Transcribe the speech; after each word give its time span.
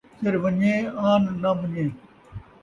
سر 0.21 0.33
ون٘ڄے 0.43 0.73
آن 1.09 1.21
ناں 1.41 1.55
ون٘ڄے 1.59 1.85